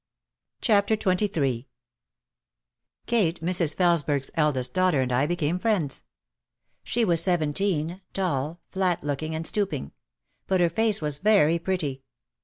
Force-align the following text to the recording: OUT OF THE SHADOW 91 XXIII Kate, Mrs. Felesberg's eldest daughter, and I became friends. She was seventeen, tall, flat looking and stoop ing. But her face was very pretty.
OUT 0.67 0.89
OF 0.91 0.97
THE 0.99 1.03
SHADOW 1.03 1.09
91 1.11 1.43
XXIII 1.43 1.67
Kate, 3.05 3.41
Mrs. 3.43 3.75
Felesberg's 3.75 4.31
eldest 4.33 4.73
daughter, 4.73 4.99
and 4.99 5.11
I 5.11 5.27
became 5.27 5.59
friends. 5.59 6.05
She 6.83 7.05
was 7.05 7.21
seventeen, 7.21 8.01
tall, 8.11 8.59
flat 8.71 9.03
looking 9.03 9.35
and 9.35 9.45
stoop 9.45 9.73
ing. 9.73 9.91
But 10.47 10.59
her 10.59 10.71
face 10.71 11.01
was 11.01 11.19
very 11.19 11.59
pretty. 11.59 12.01